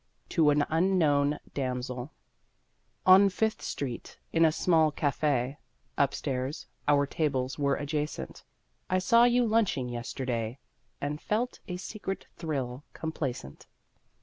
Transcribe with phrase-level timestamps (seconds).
[0.29, 2.09] TO AN UNKNOWN DAMSEL
[3.05, 5.57] On Fifth Street, in a small café,
[5.95, 8.43] Upstairs (our tables were adjacent),
[8.89, 10.57] I saw you lunching yesterday,
[10.99, 13.67] And felt a secret thrill complacent.